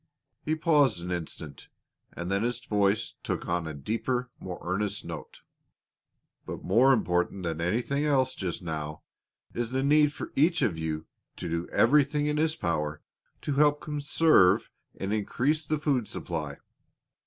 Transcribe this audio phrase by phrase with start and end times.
[0.41, 1.67] He paused an instant,
[2.11, 5.41] and then his voice took on a deeper, more earnest note.
[6.43, 9.03] "But more important than anything else just now
[9.53, 13.03] is the need for each one of you to do everything in his power
[13.43, 16.57] to help conserve and increase the food supply.